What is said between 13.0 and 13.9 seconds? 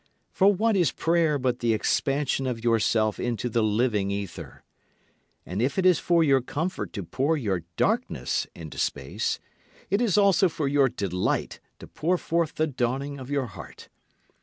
of your heart.